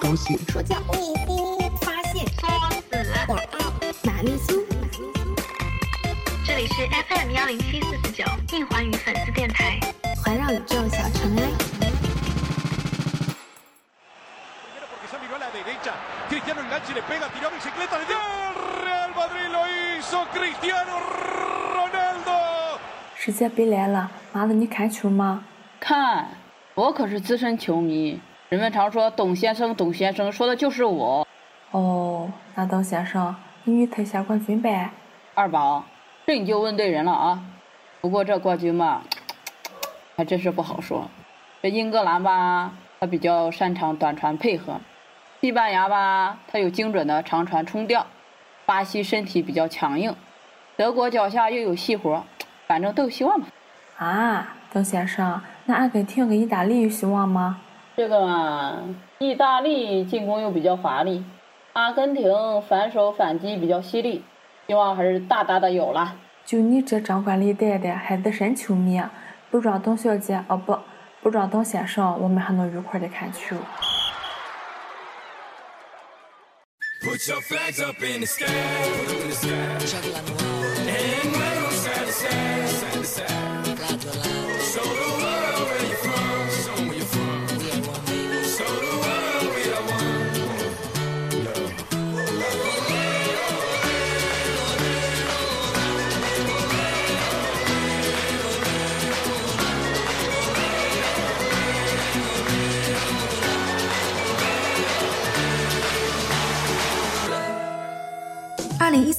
[0.00, 0.76] 狗血、说教、
[1.80, 2.96] 发现、作死。
[3.28, 3.58] 晚安、
[4.04, 4.62] 玛丽苏。
[6.46, 9.80] 这里是 FM 幺零七四四九硬环宇粉丝电台。
[10.22, 11.50] 环绕宇宙小尘埃。
[14.90, 15.92] porque se ha mirado a la derecha.
[16.28, 17.96] Cristiano enganche, le pega, tiró bicicleta.
[17.96, 18.04] ¡El
[18.84, 20.26] Real Madrid lo hizo!
[20.34, 21.00] ¡Cristiano
[21.74, 22.78] Ronaldo!
[23.16, 25.44] 世界杯来了，妈的，你看球吗？
[25.80, 26.28] 看，
[26.74, 28.20] 我可是资深球迷。
[28.48, 31.26] 人们常说董先生，董先生，说的就是我。
[31.72, 34.88] 哦，那董先生，你预测一下冠军呗？
[35.34, 35.84] 二宝，
[36.24, 37.42] 这你就问对人了啊。
[38.00, 39.02] 不过这冠军嘛，
[40.16, 41.10] 还真是不好说。
[41.60, 42.70] 这英格兰吧，
[43.00, 44.74] 他比较擅长短传配合；
[45.40, 48.06] 西班牙吧，他有精准的长传冲吊；
[48.64, 50.12] 巴西身体比较强硬；
[50.76, 52.22] 德国脚下又有细活，
[52.68, 53.48] 反正都有希望吧。
[53.98, 57.60] 啊，董先生，那阿根廷跟意大利有希望吗？
[57.96, 58.82] 这个嘛，
[59.18, 61.24] 意大利进攻又比较华丽，
[61.72, 64.22] 阿根廷反手反击比较犀利，
[64.66, 66.14] 希望还是大大的有了。
[66.44, 69.02] 就你这张冠李戴的，还资深球迷，
[69.50, 70.78] 不装董小姐哦不，
[71.22, 73.56] 不装董先生，我们还能愉快的看球。
[77.02, 78.44] Put your flags up in the sky,
[79.06, 79.28] put 'em in
[82.94, 83.55] the sky.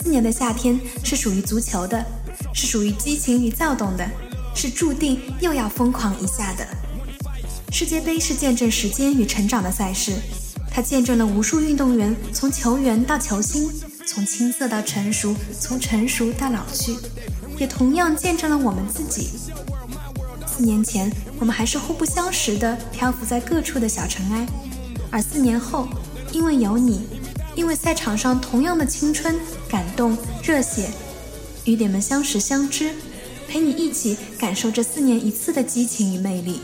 [0.07, 2.01] 今年的夏天是属于足球的，
[2.53, 4.09] 是属于激情与躁动的，
[4.55, 6.65] 是注定又要疯狂一下的。
[7.73, 10.13] 世界杯是见证时间与成长的赛事，
[10.71, 13.69] 它见证了无数运动员从球员到球星，
[14.05, 16.95] 从青涩到成熟，从成熟到老去，
[17.57, 19.31] 也同样见证了我们自己。
[20.47, 24.47] 四年前，我们还是互不相识的漂浮在各处的小尘埃，
[25.11, 25.85] 而四年后，
[26.31, 27.05] 因为有你，
[27.57, 29.35] 因为赛场上同样的青春、
[29.67, 30.91] 感动、热血，
[31.65, 32.93] 与你们相识相知，
[33.49, 36.61] 陪你一起感受这四年一次的激情与魅力。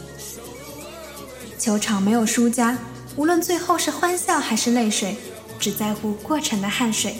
[1.57, 2.77] 球场没有输家，
[3.15, 5.17] 无论最后是欢笑还是泪水，
[5.59, 7.15] 只在乎过程的汗水。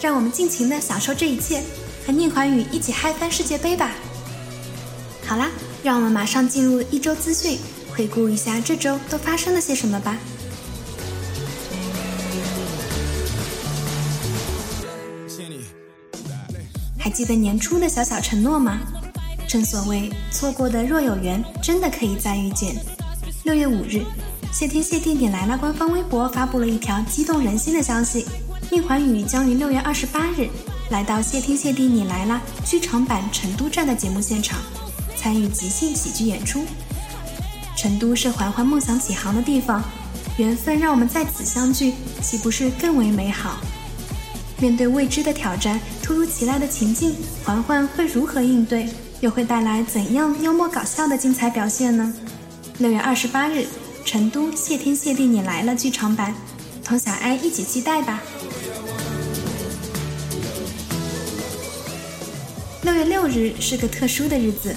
[0.00, 1.62] 让我们尽情的享受这一切，
[2.06, 3.92] 和宁环宇一起嗨翻世界杯吧！
[5.26, 5.50] 好啦，
[5.82, 7.58] 让我们马上进入一周资讯，
[7.94, 10.16] 回顾一下这周都发生了些什么吧。
[17.08, 18.80] 还记得年初的小小承诺吗？
[19.48, 22.76] 正所谓错过的若有缘，真的可以再遇见。
[23.44, 24.04] 六月五日，
[24.52, 28.26] 谢天谢地你来了官方微博发布了一条激动人心的消息：
[28.70, 30.50] 宁环宇将于六月二十八日
[30.90, 34.58] 来到谢天谢地你来了剧场版成都站的节目现场，
[35.16, 36.62] 参与即兴喜剧演出。
[37.74, 39.82] 成都是环环梦想起航的地方，
[40.36, 43.56] 缘分让我们在此相聚，岂不是更为美好？
[44.60, 47.14] 面对未知的挑战，突如其来的情境，
[47.44, 48.88] 环环会如何应对？
[49.20, 52.14] 又会带来怎样幽默搞笑的精彩表现呢？
[52.78, 53.66] 六月二十八日，
[54.06, 56.34] 成都谢天谢地你来了剧场版，
[56.82, 58.22] 同小爱一起期待吧。
[62.84, 64.74] 六月六日是个特殊的日子，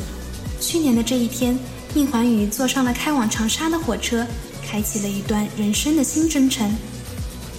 [0.59, 1.57] 去年的这一天，
[1.93, 4.27] 宁环宇坐上了开往长沙的火车，
[4.61, 6.69] 开启了一段人生的新征程。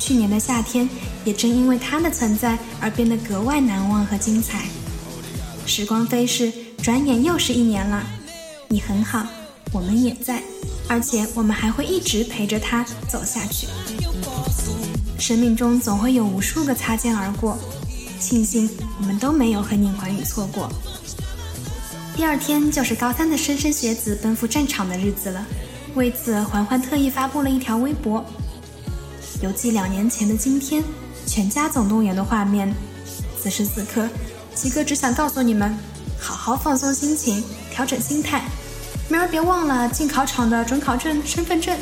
[0.03, 0.89] 去年的夏天，
[1.25, 4.65] 也正因为他的存在而变得格外难忘和精彩。
[5.65, 6.53] 时光飞逝，
[6.83, 8.05] 转眼又是一年了。
[8.67, 9.25] 你很好，
[9.71, 10.43] 我们也在，
[10.89, 13.69] 而且我们还会一直陪着他走下去。
[15.21, 17.57] 生命中总会有无数个擦肩而过，
[18.19, 18.69] 庆幸
[18.99, 20.69] 我们都没有和宁环宇错过。
[22.17, 25.47] 第二天就是高三的莘莘学子奔赴战场的日子了，
[25.94, 28.25] 为此环环特意发布了一条微博。
[29.43, 30.85] 犹记两年前的今天，
[31.27, 32.73] 全家总动员的画面。
[33.41, 34.09] 此时此刻，
[34.55, 35.77] 七哥只想告诉你们：
[36.17, 38.44] 好好放松心情，调整心态。
[39.09, 41.77] 明儿别忘了进考场的准考证、身份证，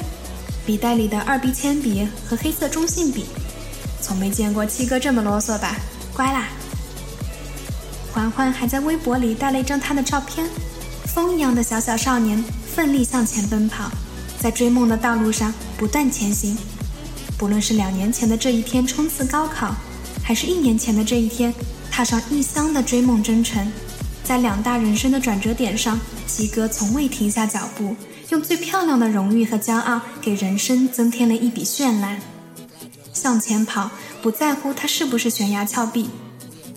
[0.64, 3.26] 笔袋里的二 B 铅笔和黑色中性笔。
[4.00, 5.76] 从没见过七哥这么啰嗦吧？
[6.14, 6.48] 乖啦！
[8.10, 10.48] 环环还在微博里带了一张他的照片，
[11.04, 12.42] 风一样的小小少年，
[12.74, 13.90] 奋力向前奔跑，
[14.38, 16.56] 在追梦的道路上不断前行。
[17.40, 19.74] 不论是两年前的这一天冲刺高考，
[20.22, 21.54] 还是一年前的这一天
[21.90, 23.72] 踏上异乡的追梦征程，
[24.22, 27.96] 在两大人生的转折点上，七哥从未停下脚步，
[28.28, 32.20] 用最漂亮的荣誉和骄傲给人生增添了一笔绚烂。
[33.14, 33.90] 向前跑，
[34.20, 36.10] 不在乎它是不是悬崖峭壁。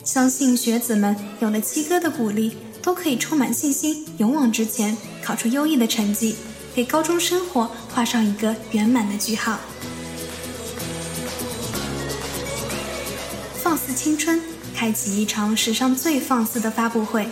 [0.06, 6.38] 相信学子们有了七哥的鼓励，都可以充满信心，勇往直前，考出优异的成绩，
[6.74, 9.60] 给高中生活画上一个圆满的句号。
[13.94, 14.42] 青春，
[14.76, 17.28] 开启一场史上最放肆的发布会。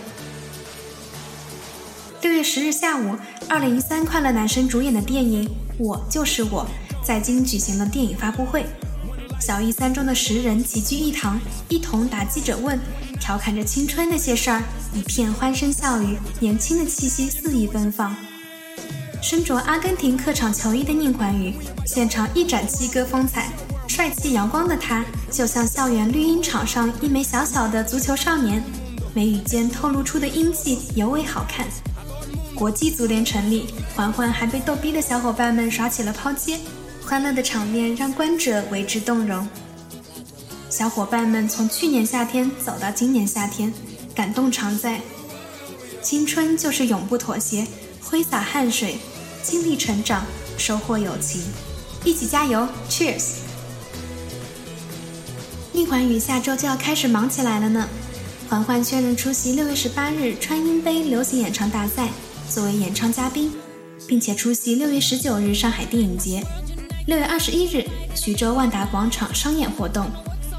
[2.21, 3.17] 六月十日下午，
[3.49, 5.45] 二零一三快乐男生主演的电影
[5.79, 6.67] 《我就是我》
[7.05, 8.65] 在京举行了电影发布会。
[9.39, 12.79] 小艺三中的十人齐聚一堂，一同答记者问，
[13.19, 14.61] 调侃着青春那些事儿，
[14.93, 18.15] 一片欢声笑语，年轻的气息肆意奔放。
[19.19, 21.55] 身着阿根廷客场球衣的宁桓宇，
[21.87, 23.51] 现场一展七哥风采，
[23.87, 28.62] 帅气阳光的他，就像校园绿茵场上一枚小小的足球少年，
[29.13, 31.66] 眉宇间透露出的英气尤为好看。
[32.54, 36.60] 国际足联成立，环环还被逗逼的小伙伴们耍起了抛接。
[37.04, 39.48] 欢乐的场面让观者为之动容。
[40.69, 43.74] 小伙伴们从去年夏天走到今年夏天，
[44.13, 45.00] 感动常在。
[46.01, 47.66] 青春就是永不妥协，
[48.01, 48.98] 挥洒汗水，
[49.42, 50.25] 经历成长，
[50.57, 51.42] 收获友情，
[52.04, 53.50] 一起加油！Cheers！
[55.91, 57.85] 环宇下周就要开始忙起来了呢。
[58.47, 62.07] 环环确认出席六月十八日川音杯流行演唱大赛，
[62.47, 63.51] 作为演唱嘉宾，
[64.07, 66.41] 并且出席六月十九日上海电影节。
[67.07, 67.85] 六月二十一日，
[68.15, 70.05] 徐州万达广场商演活动；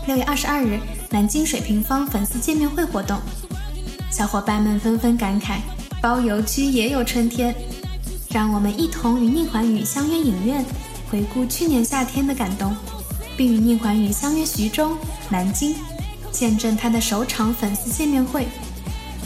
[0.07, 3.19] 六月二十二日，南京水平方粉丝见面会活动。
[4.11, 5.61] 小伙伴们纷纷感慨
[6.03, 7.55] ：“包邮区也有春天。”
[8.29, 10.63] 让我们一同与宁桓宇相约影院，
[11.11, 12.77] 回顾去年夏天的感动，
[13.37, 14.97] 并与宁桓宇相约徐州、
[15.31, 15.75] 南京，
[16.31, 18.47] 见证他的首场粉丝见面会。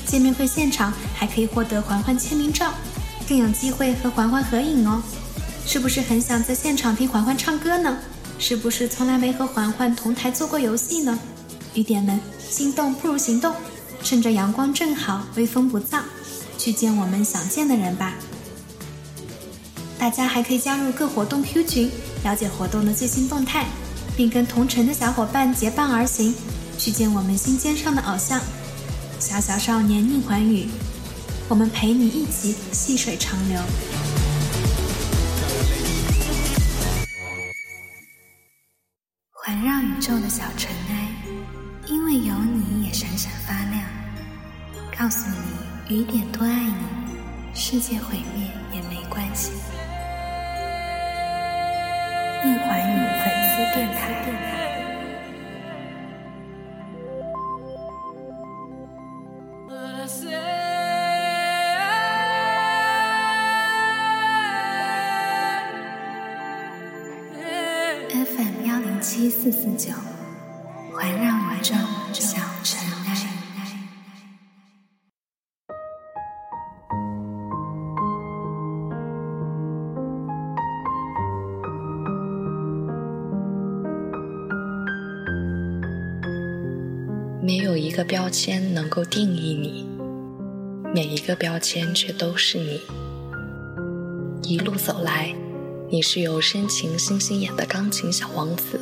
[0.07, 2.73] 见面会现场还可以获得环环签名照，
[3.29, 5.03] 更有机会和环环合影哦。
[5.67, 7.99] 是不是很想在现场听环环唱歌呢？
[8.39, 11.19] 是不是从来没和环环同台做过游戏呢？
[11.75, 13.55] 雨点们，心动不如行动，
[14.03, 16.01] 趁着阳光正好，微风不燥，
[16.57, 18.15] 去见我们想见的人吧。
[19.99, 21.91] 大家还可以加入各活动 Q 群，
[22.23, 23.67] 了解活动的最新动态，
[24.17, 26.35] 并跟同城的小伙伴结伴而行，
[26.79, 28.41] 去见我们心尖上的偶像——
[29.21, 30.69] 小小少年宁桓宇。
[31.49, 33.61] 我们陪你一起细水长流。
[39.33, 41.09] 环绕宇宙的小尘埃，
[41.87, 43.85] 因为有你也闪闪发亮。
[44.99, 45.29] 告诉
[45.87, 49.53] 你，雨点多爱你，世界毁灭也没关系。
[52.45, 52.97] 宁桓宇
[53.57, 54.17] 丝电台。
[68.13, 69.93] FM 幺零七四四九，
[88.37, 89.87] 签能够定义你，
[90.95, 92.83] 每一个标签却都是你。
[94.43, 95.35] 一路走来。
[95.89, 98.79] 你是有深情星星眼的钢琴小王子，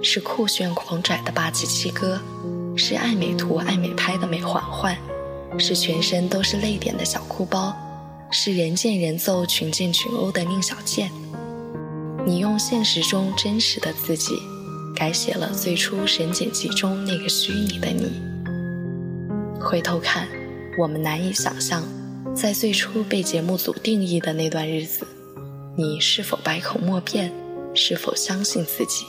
[0.00, 2.20] 是酷炫狂拽的霸气七哥，
[2.76, 4.96] 是爱美图爱美拍的美环环，
[5.58, 7.74] 是全身都是泪点的小哭包，
[8.30, 11.10] 是人见人揍群见群殴的宁小贱。
[12.26, 14.36] 你用现实中真实的自己，
[14.94, 18.33] 改写了最初神剪辑中那个虚拟的你。
[19.74, 20.28] 回头看，
[20.78, 21.82] 我们难以想象，
[22.32, 25.04] 在最初被节目组定义的那段日子。
[25.76, 27.32] 你是否百口莫辩？
[27.74, 29.04] 是否相信自己？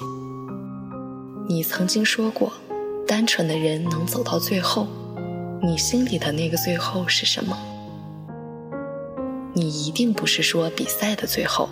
[1.48, 2.52] 你曾经说过，
[3.06, 4.88] 单纯的人能走到最后。
[5.62, 7.56] 你心里的那个最后是什么？
[9.54, 11.70] 你一定不是说比赛的最后，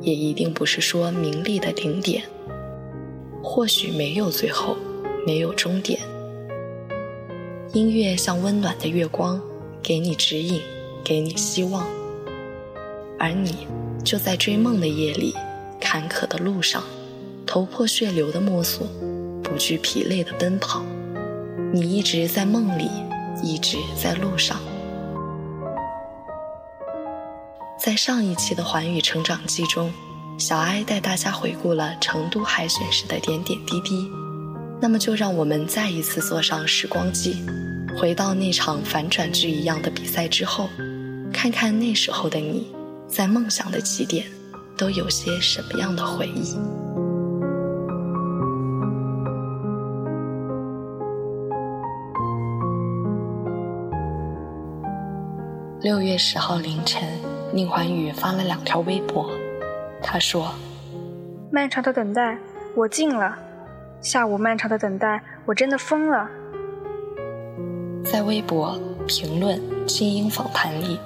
[0.00, 2.22] 也一定不是说名利的顶点。
[3.42, 4.76] 或许没有最后，
[5.26, 5.98] 没有终点。
[7.72, 9.40] 音乐像温暖的月光，
[9.82, 10.60] 给你指引，
[11.04, 11.86] 给你希望。
[13.18, 13.66] 而你。
[14.04, 15.34] 就在追梦的夜里，
[15.78, 16.82] 坎坷的路上，
[17.44, 18.86] 头破血流的摸索，
[19.42, 20.82] 不惧疲累的奔跑。
[21.74, 22.88] 你一直在梦里，
[23.42, 24.58] 一直在路上。
[27.78, 29.92] 在上一期的环宇成长记中，
[30.38, 34.08] 小艾带大家回顾了成都海选时的点点滴滴。
[34.80, 37.44] 那么，就让我们再一次坐上时光机，
[37.98, 40.70] 回到那场反转剧一样的比赛之后，
[41.32, 42.68] 看看那时候的你，
[43.08, 44.24] 在梦想的起点，
[44.76, 46.56] 都有些什么样的回忆？
[55.80, 57.08] 六月十号凌晨，
[57.52, 59.30] 宁桓宇发了两条微博，
[60.02, 60.52] 他说
[61.50, 62.38] ：“漫长的等待，
[62.74, 63.47] 我进了。
[64.00, 66.28] 下午漫长的等待，我真的疯了。”
[68.04, 70.98] 在微博评论精英访谈里，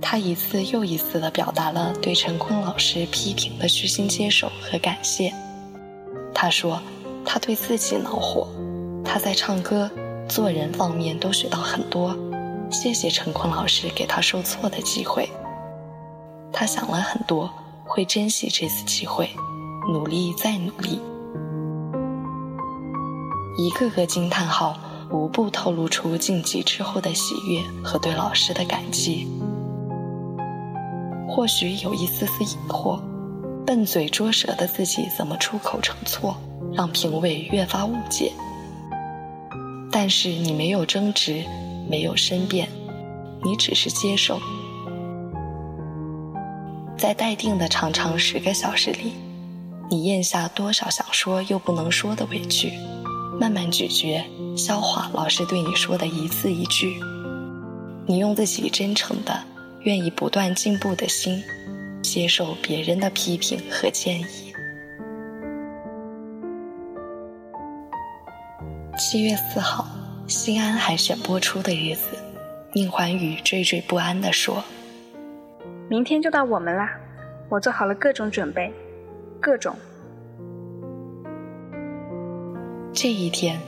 [0.00, 5.32] 他一次又一次地表达了对陈坤老师批评的虚心接受和感谢。
[6.34, 6.80] 他说
[7.24, 8.46] ：“他对自己恼火，
[9.04, 9.90] 他在唱歌、
[10.28, 12.16] 做人方面都学到很多。”
[12.70, 15.28] 谢谢陈坤老师给他受挫的机会。
[16.52, 17.50] 他想了很多，
[17.84, 19.30] 会珍惜这次机会，
[19.92, 21.00] 努力再努力。
[23.56, 24.78] 一个个惊叹号
[25.10, 29.26] 无不透露出晋级之后的喜悦和对老师的感激。
[31.28, 33.00] 或许有一丝丝疑惑，
[33.66, 36.36] 笨嘴拙舌的自己怎么出口成错，
[36.72, 38.32] 让评委越发误解。
[39.90, 41.44] 但是你没有争执。
[41.88, 42.68] 没有申辩，
[43.44, 44.40] 你只是接受。
[46.98, 49.12] 在待定的长长十个小时里，
[49.88, 52.72] 你咽下多少想说又不能说的委屈，
[53.40, 54.24] 慢慢咀嚼、
[54.56, 56.98] 消化老师对你说的一字一句。
[58.06, 59.38] 你用自己真诚的、
[59.80, 61.42] 愿意不断进步的心，
[62.02, 64.52] 接受别人的批评和建议。
[68.98, 69.86] 七月四号。
[70.28, 72.18] 新安海选播出的日子，
[72.72, 74.60] 宁桓宇惴惴不安地说
[75.88, 76.90] ：“明天就到我们啦，
[77.48, 78.72] 我做好了各种准备，
[79.40, 79.76] 各种。”
[82.98, 83.60] 这一天，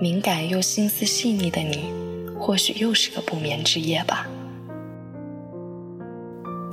[0.00, 1.92] 敏感又心思细腻的你，
[2.38, 4.26] 或许又是个不眠之夜吧。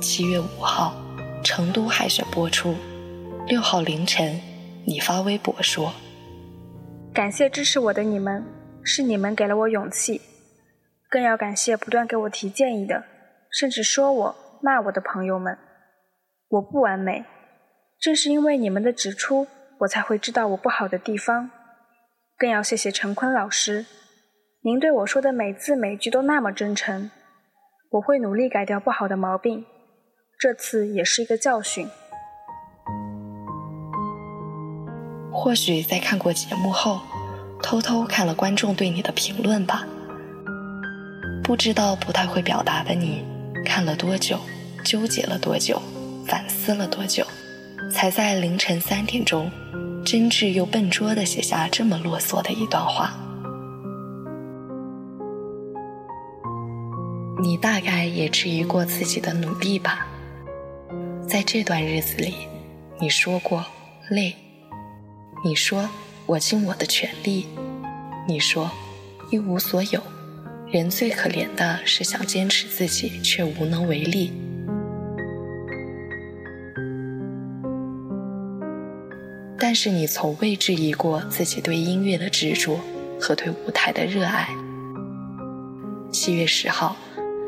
[0.00, 0.96] 七月五号，
[1.44, 2.74] 成都海选播出，
[3.46, 4.40] 六号凌晨，
[4.86, 5.92] 你发微博说
[7.12, 8.42] ：“感谢支持我的你们。”
[8.82, 10.22] 是你们给了我勇气，
[11.10, 13.04] 更要感谢不断给我提建议的，
[13.50, 15.58] 甚至说我、骂我的朋友们。
[16.48, 17.26] 我不完美，
[18.00, 19.46] 正是因为你们的指出，
[19.80, 21.50] 我才会知道我不好的地方。
[22.38, 23.84] 更要谢谢陈坤老师，
[24.62, 27.10] 您对我说的每字每句都那么真诚。
[27.90, 29.66] 我会努力改掉不好的毛病，
[30.38, 31.88] 这次也是一个教训。
[35.32, 37.00] 或许在看过节目后。
[37.60, 39.84] 偷偷看了观众对你的评论吧，
[41.42, 43.24] 不知道不太会表达的你，
[43.64, 44.38] 看了多久，
[44.84, 45.82] 纠结了多久，
[46.24, 47.26] 反思了多久，
[47.92, 49.50] 才在凌晨三点钟，
[50.10, 53.12] 真挚又笨拙地写下这么啰嗦的一段话。
[57.42, 60.06] 你大概也质疑过自己的努力吧，
[61.28, 62.32] 在这段日子里，
[62.98, 63.62] 你说过
[64.08, 64.34] 累，
[65.44, 65.86] 你说。
[66.24, 67.46] 我尽我的全力，
[68.26, 68.70] 你说
[69.30, 70.02] 一无所有，
[70.70, 74.32] 人最可怜的是想坚持自己却无能为力。
[79.70, 82.80] 但是你从未质疑过自己对音乐的执着
[83.20, 84.48] 和对舞台的热爱。
[86.10, 86.96] 七月十号，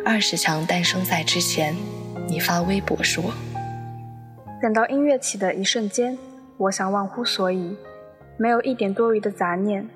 [0.05, 1.75] 二十强诞生在之前，
[2.29, 3.33] 你发微博说
[4.61, 6.19] ：“等到音乐起的一瞬间，
[6.59, 7.75] 我想忘乎所以。”
[8.37, 9.89] 没有一点多余的杂念，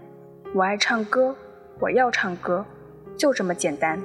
[0.54, 1.37] 我爱唱歌，
[1.78, 2.64] 我要唱歌，
[3.19, 4.02] 就这么简单。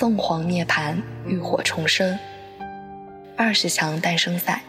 [0.00, 2.18] 凤凰涅槃，浴火重生。
[3.36, 4.62] 二十强诞生赛，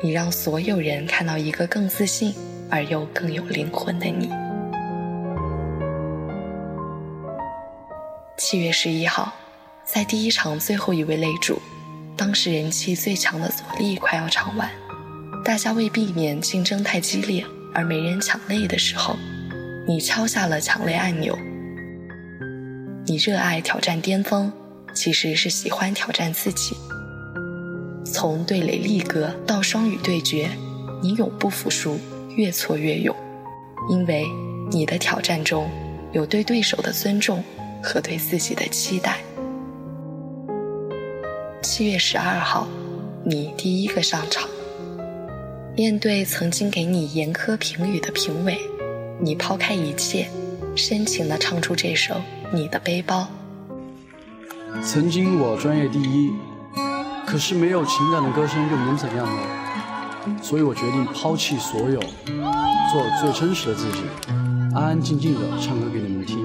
[0.00, 2.32] 你让所有人看到一个更自信
[2.70, 4.30] 而又更有灵魂的你。
[8.38, 9.32] 七月十一号。
[9.84, 11.60] 在第一场最后一位擂主，
[12.16, 14.70] 当时人气最强的左立快要唱完，
[15.44, 19.16] 大家为避免竞争太激烈而没人抢擂的时候，
[19.84, 21.36] 你敲下了抢擂按钮。
[23.04, 24.52] 你热爱挑战巅峰，
[24.96, 26.74] 其实是喜欢挑战自己。
[28.04, 30.48] 从对垒力哥到双语对决，
[31.02, 31.98] 你永不服输，
[32.34, 33.14] 越挫越勇，
[33.90, 34.24] 因为
[34.70, 35.70] 你的挑战中
[36.12, 37.44] 有对对手的尊重
[37.82, 39.18] 和对自己的期待。
[41.62, 42.66] 七月十二号，
[43.22, 44.48] 你第一个上场。
[45.76, 48.56] 面对曾经给你严苛评语的评委，
[49.20, 50.26] 你抛开一切，
[50.74, 52.14] 深情地唱出这首
[52.50, 53.28] 《你的背包》。
[54.82, 56.32] 曾经我专业第一，
[57.26, 59.42] 可是没有情感的歌声又能怎样呢？
[60.42, 64.02] 所以我决定抛弃所有，做最真实的自己，
[64.74, 66.38] 安安静静的唱歌给你们听。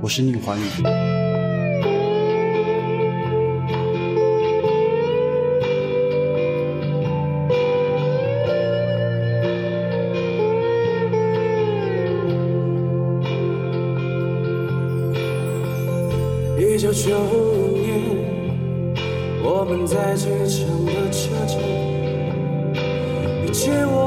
[0.00, 1.25] 我是宁桓宇。
[16.86, 17.98] 九九五年，
[19.42, 21.58] 我们在最长的车站
[23.42, 24.05] 遇见我，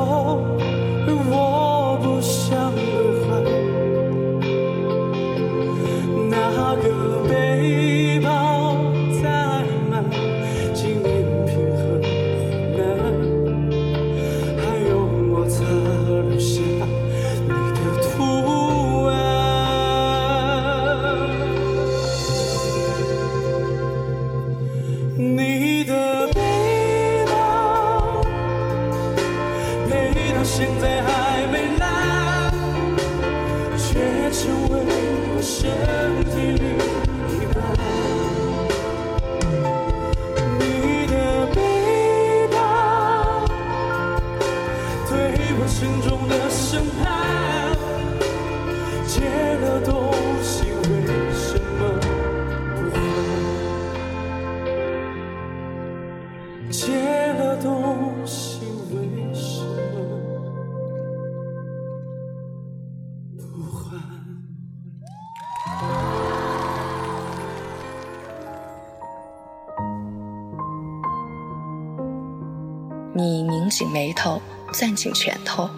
[73.80, 74.42] 紧眉头，
[74.74, 75.70] 攥紧拳头，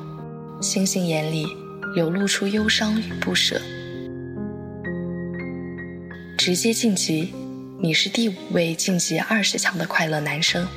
[0.59, 1.45] 星星眼里
[1.93, 3.61] 流露出忧伤与不舍。
[6.35, 7.31] 直接晋级，
[7.79, 10.67] 你是第五位晋级二十强的快乐男生。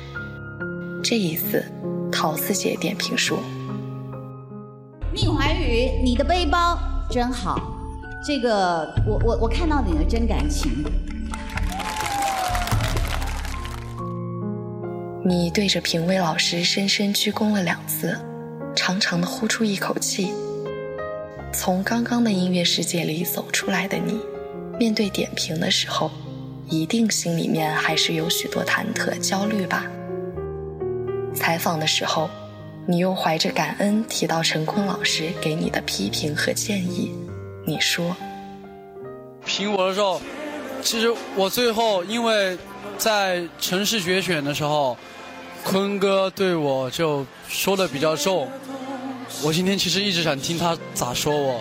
[1.03, 1.65] 这一次，
[2.11, 3.39] 桃子姐点评说
[5.11, 6.77] 宁怀宇，你的背包
[7.09, 7.59] 真好，
[8.23, 10.85] 这个我我我看到你的真感情。
[15.27, 18.15] ：“你对着评委老师深深鞠躬了两次，
[18.75, 20.31] 长长的呼出一口气。
[21.51, 24.19] 从刚刚的音乐世界里走出来的你，
[24.77, 26.11] 面对点评的时候，
[26.69, 29.87] 一定心里面还是有许多忐忑、焦虑吧？”
[31.33, 32.29] 采访的时候，
[32.85, 37.11] 你又怀着感恩提到陈坤老师给你的批评和建议。
[37.65, 38.15] 你说
[39.43, 40.21] 评我的时候，
[40.83, 42.55] 其实我最后因为
[42.99, 44.95] 在城市决选的时候，
[45.65, 48.47] 坤哥对我就说的比较重，
[49.43, 51.59] 我今天其实一直想听他咋说我。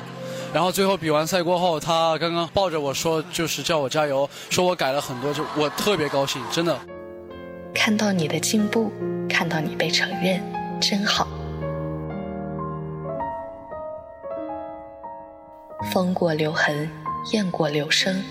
[0.52, 6.78] 然后最后比完赛过后，他刚刚抱着我说，就是叫我加油，说我改了很多，就我特别高兴，真的。
[7.74, 8.92] 看到你的进步，
[9.28, 10.40] 看到你被承认，
[10.80, 11.26] 真好。
[15.90, 16.88] 风过留痕，
[17.32, 18.22] 雁过留声。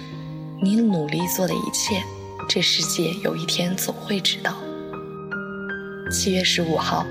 [0.61, 2.01] 你努力做的一切，
[2.47, 4.53] 这世界有一天总会知道。
[6.13, 7.07] 七月十五号，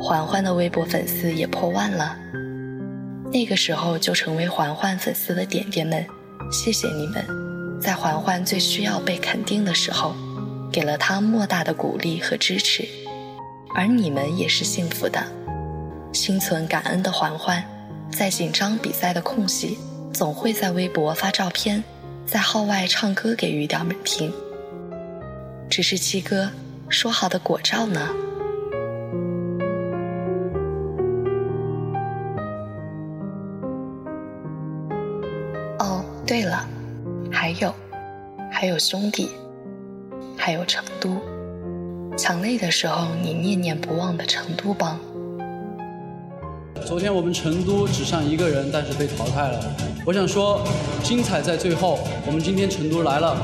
[0.00, 2.16] 环环的微博粉丝也破万了。
[3.30, 6.06] 那个时候就成为环环粉丝的点点们，
[6.50, 7.22] 谢谢你们，
[7.78, 10.16] 在环环最需要被肯定的时候，
[10.72, 12.88] 给了他莫大的鼓励和支持。
[13.74, 15.22] 而你们也是幸福的，
[16.14, 17.62] 心存感恩的环环，
[18.10, 19.76] 在紧张比赛的空隙，
[20.14, 21.84] 总会在微博发照片，
[22.24, 24.32] 在号外唱歌给鱼屌们听。
[25.68, 26.50] 只是七哥
[26.88, 28.08] 说好的果照呢？
[38.66, 39.30] 还有兄弟，
[40.36, 41.20] 还有成都。
[42.18, 44.98] 抢累的时候，你念念不忘的成都帮。
[46.84, 49.60] 昨天我们成都只上一个人，但是被淘汰了。
[50.04, 50.66] 我想说，
[51.00, 52.00] 精彩在最后。
[52.26, 53.40] 我们今天成都来了。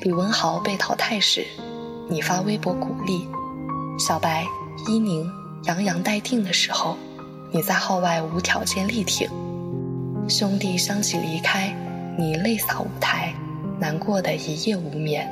[0.00, 1.44] 李文豪被淘汰时，
[2.08, 3.28] 你发微博鼓励；
[3.98, 4.46] 小白、
[4.88, 5.30] 伊宁
[5.64, 6.96] 杨洋待定的时候，
[7.52, 9.28] 你在号外无条件力挺。
[10.28, 11.74] 兄弟相继离开，
[12.16, 13.34] 你泪洒舞台，
[13.80, 15.28] 难过的一夜无眠。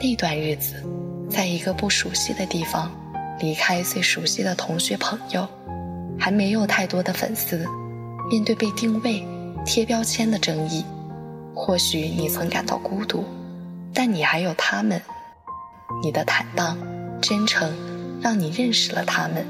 [0.00, 0.82] 那段日子，
[1.30, 2.90] 在一个不熟悉的地方，
[3.38, 5.46] 离开最熟悉的同学朋友，
[6.18, 7.64] 还没有太多的粉丝，
[8.28, 9.24] 面对被定位、
[9.64, 10.84] 贴标签的争议，
[11.54, 13.24] 或许你曾感到孤独，
[13.94, 15.00] 但你还有他们。
[16.02, 16.76] 你的坦荡、
[17.20, 17.72] 真诚，
[18.20, 19.46] 让你认识了他们，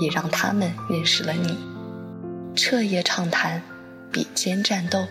[0.00, 1.69] 也让他们认识了你。
[2.62, 3.62] 彻夜畅谈，
[4.12, 5.06] 比肩战斗。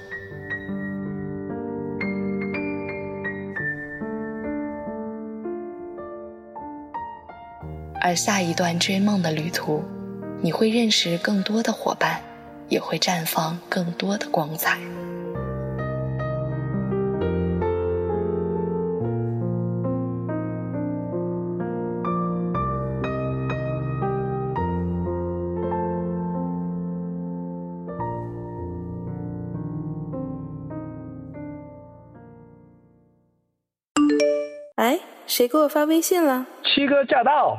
[8.00, 9.84] 而下一段追梦的旅途，
[10.44, 12.22] 你会认识更多的伙伴，
[12.68, 14.78] 也会绽放更多的光彩。
[35.30, 36.44] 谁给我发微信了？
[36.64, 37.56] 七哥驾到！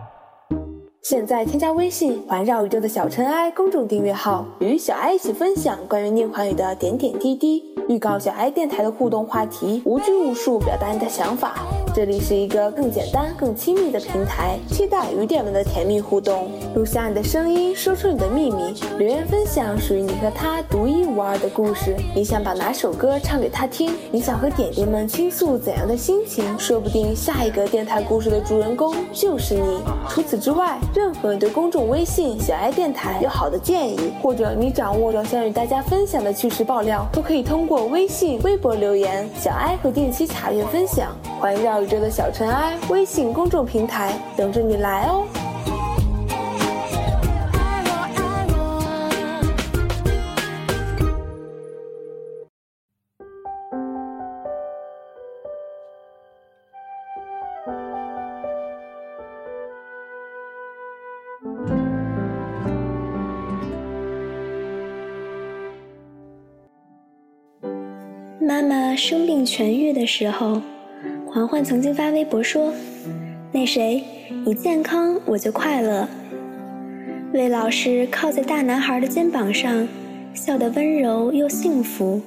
[1.02, 11.54] 现在添加微信“环绕宇宙的小尘埃”公众订阅号，与小爱一起分享关于宁环宇的点点滴滴，预告小爱电台的互动话题，无拘无束表达你的想法。
[11.92, 16.48] 这里是一个更简单、更亲密的平台，期待与点们的甜蜜互动。
[16.74, 21.96] 录下你的声音，说出你的秘密，留言分享属于你和他独一无二的故事。
[22.14, 23.92] 你想把哪首歌唱给他听？
[24.12, 26.56] 你想和点点们倾诉怎样的心情？
[26.58, 29.80] 说不定下一个电台故事的主人公就是你。
[30.08, 41.10] 除此之外，任何对公众微信“小爱电台”有好的建议，或者你掌握着想与大家分享的趣事爆料，都可以通过微信、微博留言，小爱会定期查阅分享。
[41.40, 45.26] 环绕宇宙的小尘埃微信公众平台等着你来哦。
[68.42, 70.60] 妈妈生病痊愈的时候，
[71.32, 72.72] 环环曾经发微博说
[73.52, 74.02] ：“那谁，
[74.44, 76.08] 你健康我就快乐。”
[77.32, 79.86] 魏老师靠在大男孩的肩膀上，
[80.34, 82.20] 笑得温柔又幸福。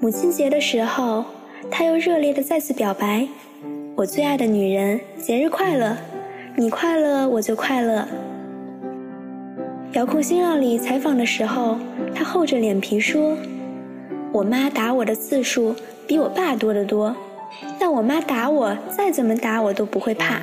[0.00, 1.24] 母亲节的时候，
[1.70, 3.26] 他又热烈地再次表白
[3.96, 5.96] ：“我最爱的女人，节日快乐！
[6.56, 8.06] 你快乐我就快乐。”
[9.94, 11.78] 遥控新浪里采访的时候，
[12.14, 13.34] 他厚着脸皮说。
[14.30, 15.74] 我妈打我的次数
[16.06, 17.16] 比我爸多得多，
[17.78, 20.40] 但我妈打我再怎么打我都不会怕。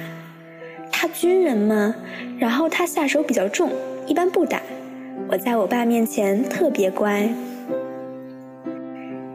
[0.91, 1.95] 她军人嘛，
[2.39, 3.69] 然后她下手比较重，
[4.07, 4.61] 一般不打。
[5.27, 7.29] 我在我爸面前特别乖。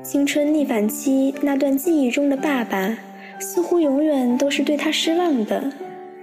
[0.02, 2.96] 青春逆反期那段记忆中的爸爸，
[3.38, 5.62] 似乎永远都是对他失望的，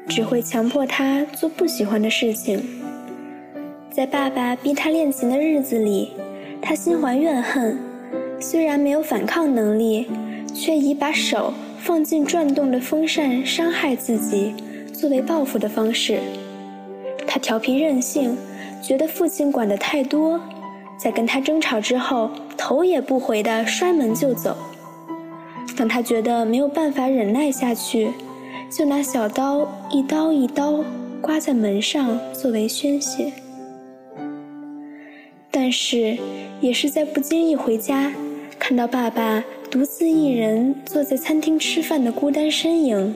[0.07, 2.63] 只会强迫他做不喜欢的事情。
[3.89, 6.11] 在爸爸逼他练琴的日子里，
[6.61, 7.77] 他心怀怨恨。
[8.39, 10.07] 虽然没有反抗能力，
[10.59, 14.55] 却以把手放进转动的风扇伤害自己
[14.91, 16.19] 作为报复的方式。
[17.27, 18.35] 他调皮任性，
[18.81, 20.41] 觉得父亲管得太多，
[20.97, 24.57] 在跟他争吵之后，头也不回地摔门就走。
[25.77, 28.09] 当他觉得没有办法忍耐下去，
[28.71, 30.83] 就拿小刀一刀一刀
[31.21, 33.31] 刮在门上作为宣泄。
[35.51, 36.17] 但是，
[36.61, 38.11] 也是在不经意回家。
[38.59, 39.43] 看到爸爸
[39.77, 43.15] 独自一人坐在餐厅吃饭的孤单身影，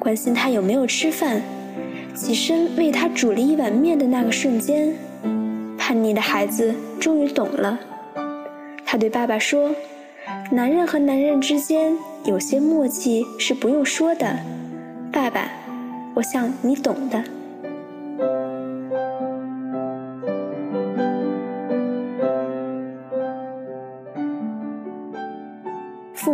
[0.00, 1.40] 关心他有没有吃饭，
[2.12, 4.92] 起身为他煮了一碗面的那个瞬间，
[5.78, 7.78] 叛逆的孩子终于懂了。
[8.84, 9.70] 他对爸爸说
[10.50, 14.40] ：“男人和男人之间有些默契是不用说的，
[15.12, 15.48] 爸爸，
[16.16, 17.22] 我想你懂的。”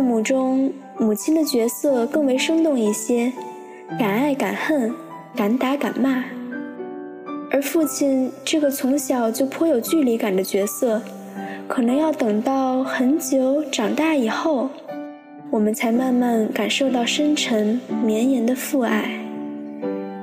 [0.03, 3.31] 母中，母亲的角色更为生动一些，
[3.97, 4.93] 敢爱敢恨，
[5.33, 6.23] 敢打敢骂；
[7.49, 11.01] 而父亲这个从小就颇有距离感的角色，
[11.67, 14.69] 可能要等到很久长大以后，
[15.49, 19.19] 我们才慢慢感受到深沉绵延的父爱。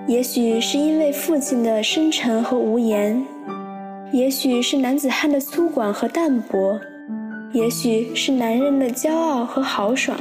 [0.07, 3.25] 也许是因为父亲的深沉和无言，
[4.13, 6.79] 也许是男子汉的粗犷和淡泊。
[7.53, 10.17] 也许是男人的骄傲和豪爽，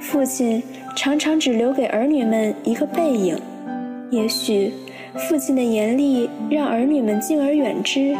[0.00, 0.60] 父亲
[0.96, 3.36] 常常只留给儿女们一个背影；
[4.10, 4.72] 也许
[5.16, 8.16] 父亲的严厉让儿女们敬而远之，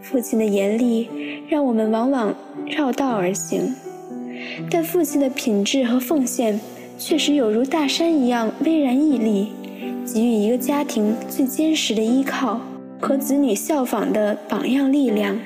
[0.00, 1.08] 父亲的严厉
[1.48, 2.32] 让我们往往
[2.66, 3.74] 绕道而行。
[4.70, 6.60] 但父亲的品质和奉献
[6.98, 9.48] 确实有如大山一样巍然屹立，
[10.06, 12.60] 给予一个家庭最坚实的依靠
[13.00, 15.36] 和子女效仿的榜样力量。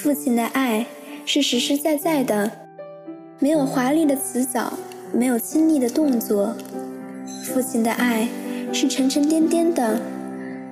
[0.00, 0.86] 父亲的爱
[1.26, 2.48] 是实实在在的，
[3.40, 4.72] 没有华丽的辞藻，
[5.12, 6.54] 没有亲昵的动作。
[7.42, 8.28] 父亲的爱
[8.72, 10.00] 是沉沉甸甸的，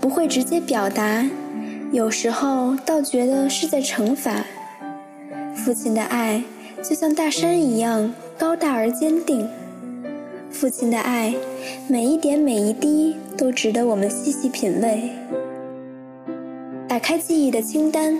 [0.00, 1.28] 不会直接表达，
[1.90, 4.44] 有时候倒觉得是在惩罚。
[5.56, 6.44] 父亲的爱
[6.80, 9.48] 就像大山一样高大而坚定。
[10.52, 11.34] 父亲的爱
[11.88, 15.10] 每一点每一滴都值得我们细细品味。
[16.86, 18.16] 打开记忆的清单，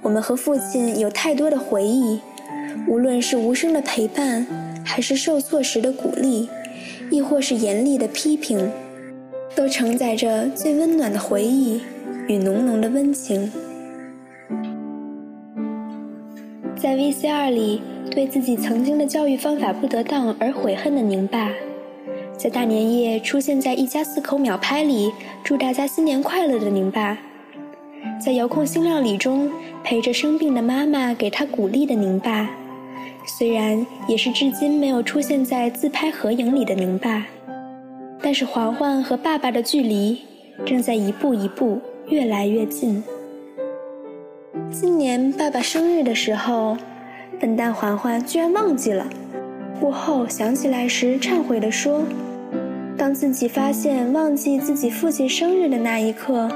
[0.00, 2.20] 我们和父亲有太多的回忆，
[2.86, 4.46] 无论是无声的陪伴，
[4.84, 6.48] 还是受挫时的鼓励，
[7.10, 8.70] 亦或是严厉的批评，
[9.54, 11.80] 都承载着最温暖的回忆
[12.28, 13.50] 与浓浓的温情。
[16.76, 17.82] 在 VCR 里，
[18.12, 21.50] 对自己曾经的教育方法不得当而悔恨的宁爸，
[22.36, 27.18] 在大年夜出现在一家四口秒拍里，祝大家新年快乐的宁爸，
[28.20, 29.50] 在遥控新料理中
[29.84, 32.50] 陪着生病的妈妈给他鼓励的宁爸，
[33.26, 37.26] 虽然也是至今没有出现在自拍合影里的宁爸，
[38.20, 40.18] 但是环环和爸爸的距离
[40.66, 43.02] 正在一步一步越来越近。
[44.70, 46.76] 今年爸爸生日的时候，
[47.40, 49.06] 笨蛋环环居然忘记了。
[49.80, 52.02] 过后想起来时，忏悔地说
[52.98, 56.50] ：“当自己发现忘记自己父亲生日的那一刻，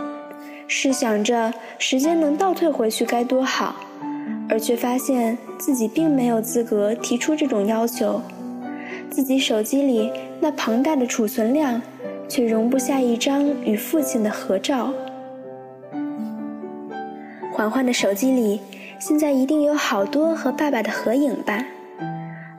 [0.75, 3.77] 试想着时间能倒退回去该多好，
[4.49, 8.23] 而却发现自己并没有资格提出这种要求。
[9.11, 11.83] 自己手机里那庞大的储存量，
[12.27, 14.91] 却容不下一张与父亲的合照。”
[17.53, 18.59] 环环的手机里，
[18.99, 21.63] 现在一定有好多和爸爸的合影吧。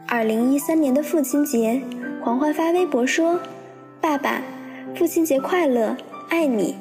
[0.08, 1.82] 二零一三年的父亲节，
[2.22, 3.40] 环环发微博说
[4.00, 4.40] ：“爸爸，
[4.96, 5.98] 父亲节快乐，
[6.30, 6.76] 爱你。”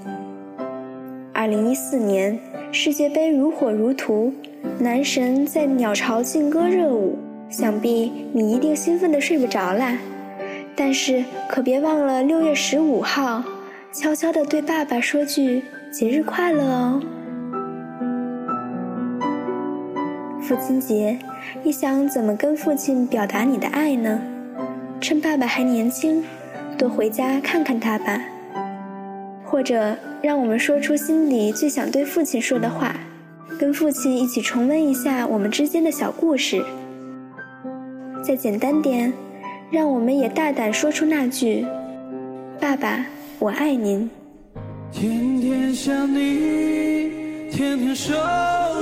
[1.35, 2.39] 二零一四年
[2.71, 4.33] 世界杯如火如荼，
[4.79, 7.19] 男神在鸟巢劲歌热舞，
[7.49, 9.97] 想必你一定兴奋的睡不着啦。
[10.77, 13.43] 但是可别忘了六月十五号，
[13.93, 17.01] 悄悄的对爸爸说句节日快乐哦。
[20.43, 21.19] 父亲节，
[21.63, 24.21] 你想怎么跟父亲表达你的爱呢？
[25.01, 26.23] 趁爸爸还年轻，
[26.77, 28.23] 多回家看看他吧。
[29.53, 32.97] 或者，让我们说出心里最想对父亲说的话，
[33.59, 36.65] 跟父亲一起重温一下我们之间的小故事。
[38.25, 39.13] 再简单点，
[39.71, 41.67] 让我们也大胆说出那句
[42.59, 43.05] ：“爸爸，
[43.39, 44.09] 我爱您。”
[44.91, 47.11] 天天想你，
[47.51, 48.15] 天天守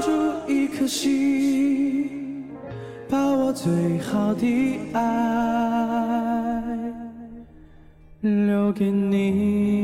[0.03, 0.11] 住
[0.47, 2.45] 一颗心，
[3.09, 6.30] 把我最好的爱
[8.21, 9.81] 留给你。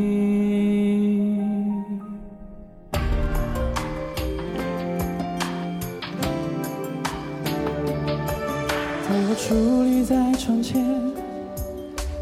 [9.08, 10.84] 当我矗立在窗前，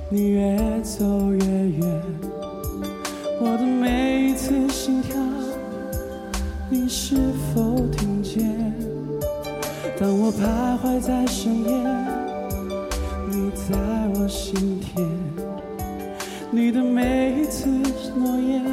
[0.08, 2.02] 你越走越远，
[3.40, 5.20] 我的每一次心跳。
[6.70, 7.16] 你是
[7.52, 8.72] 否听见？
[9.98, 11.70] 当我徘徊在深夜，
[13.28, 13.76] 你在
[14.14, 14.73] 我心。
[16.74, 17.68] 的每一次
[18.16, 18.64] 诺言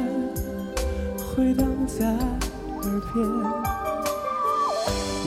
[1.24, 3.24] 回荡在耳边，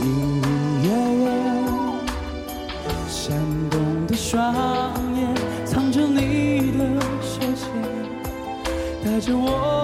[0.02, 0.44] 隐隐
[0.84, 0.88] 约
[1.24, 1.26] 约
[3.08, 3.34] 闪
[3.72, 4.54] 动的双
[5.16, 5.34] 眼，
[5.66, 6.80] 藏着你的
[7.22, 7.64] 羞怯，
[9.06, 9.75] 带着我